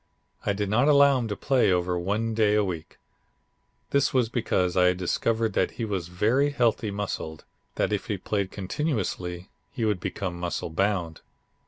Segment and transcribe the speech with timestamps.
[0.47, 2.97] I did not allow him to play over one day a week.
[3.91, 8.17] This was because I had discovered that he was very heavily muscled; that if he
[8.17, 11.21] played continuously he would become muscle bound.